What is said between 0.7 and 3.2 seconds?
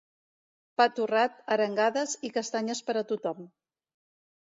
Pa torrat, arengades i castanyes per a